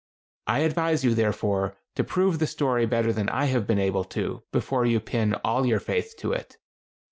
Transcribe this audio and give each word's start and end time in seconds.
I 0.47 0.61
advise 0.61 1.03
you, 1.03 1.13
therefore, 1.13 1.75
to 1.93 2.03
prove 2.03 2.39
the 2.39 2.47
story 2.47 2.87
better 2.87 3.13
than 3.13 3.29
I 3.29 3.45
have 3.45 3.67
been 3.67 3.77
able 3.77 4.03
to 4.05 4.19
do, 4.21 4.43
before 4.51 4.83
you 4.83 4.99
pin 4.99 5.35
all 5.43 5.63
your 5.63 5.79
faith 5.79 6.15
to 6.21 6.33
it. 6.33 6.57